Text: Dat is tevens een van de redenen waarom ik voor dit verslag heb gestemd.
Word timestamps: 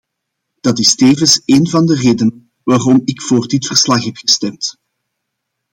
Dat 0.61 0.79
is 0.79 0.95
tevens 0.95 1.41
een 1.45 1.67
van 1.67 1.85
de 1.85 1.95
redenen 1.95 2.51
waarom 2.63 3.01
ik 3.05 3.21
voor 3.21 3.47
dit 3.47 3.65
verslag 3.67 4.03
heb 4.03 4.17
gestemd. 4.17 4.77